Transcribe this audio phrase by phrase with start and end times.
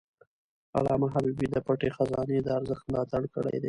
[0.77, 3.59] علامه حبيبي د پټه خزانه د ارزښت ملاتړ کړی دی.